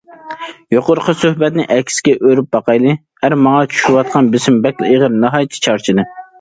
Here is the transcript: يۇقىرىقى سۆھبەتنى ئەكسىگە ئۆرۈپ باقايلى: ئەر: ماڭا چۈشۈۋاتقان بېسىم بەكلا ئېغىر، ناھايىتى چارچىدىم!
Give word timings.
يۇقىرىقى 0.75 1.13
سۆھبەتنى 1.23 1.65
ئەكسىگە 1.75 2.15
ئۆرۈپ 2.31 2.49
باقايلى: 2.57 2.97
ئەر: 3.29 3.37
ماڭا 3.49 3.69
چۈشۈۋاتقان 3.77 4.33
بېسىم 4.35 4.61
بەكلا 4.67 4.91
ئېغىر، 4.97 5.19
ناھايىتى 5.23 5.67
چارچىدىم! 5.71 6.07